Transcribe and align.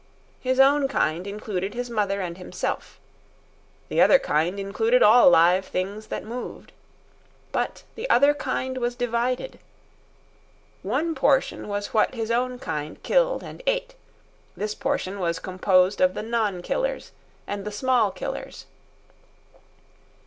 His 0.39 0.59
own 0.59 0.87
kind 0.87 1.27
included 1.27 1.75
his 1.75 1.87
mother 1.87 2.21
and 2.21 2.35
himself. 2.39 2.99
The 3.87 4.01
other 4.01 4.17
kind 4.17 4.59
included 4.59 5.03
all 5.03 5.29
live 5.29 5.63
things 5.65 6.07
that 6.07 6.23
moved. 6.25 6.71
But 7.51 7.83
the 7.93 8.09
other 8.09 8.33
kind 8.33 8.79
was 8.79 8.95
divided. 8.95 9.59
One 10.81 11.13
portion 11.13 11.67
was 11.67 11.93
what 11.93 12.15
his 12.15 12.31
own 12.31 12.57
kind 12.57 13.03
killed 13.03 13.43
and 13.43 13.61
ate. 13.67 13.93
This 14.57 14.73
portion 14.73 15.19
was 15.19 15.37
composed 15.37 16.01
of 16.01 16.15
the 16.15 16.23
non 16.23 16.63
killers 16.63 17.11
and 17.45 17.63
the 17.63 17.71
small 17.71 18.09
killers. 18.09 18.65